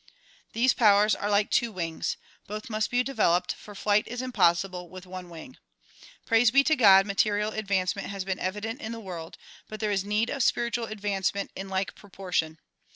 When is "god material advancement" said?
6.75-8.07